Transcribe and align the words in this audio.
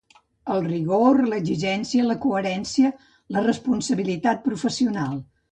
El 0.53 0.63
rigor, 0.67 1.19
l'exigència, 1.33 2.07
la 2.13 2.17
coherència, 2.25 2.93
la 3.37 3.47
responsabilitat 3.47 4.45
professional. 4.51 5.19